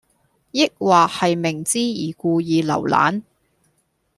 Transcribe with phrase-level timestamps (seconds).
[0.49, 3.21] 抑或係明知而故意留難?